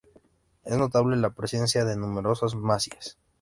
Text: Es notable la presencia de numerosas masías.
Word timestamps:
Es 0.63 0.77
notable 0.77 1.15
la 1.15 1.29
presencia 1.35 1.85
de 1.85 1.95
numerosas 1.95 2.55
masías. 2.55 3.19